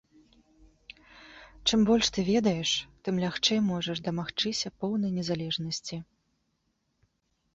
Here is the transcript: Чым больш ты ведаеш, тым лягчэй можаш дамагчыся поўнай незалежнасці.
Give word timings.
Чым 1.71 1.79
больш 1.89 2.07
ты 2.15 2.19
ведаеш, 2.31 2.71
тым 3.07 3.15
лягчэй 3.23 3.59
можаш 3.71 3.97
дамагчыся 4.07 4.73
поўнай 4.85 5.11
незалежнасці. 5.21 5.97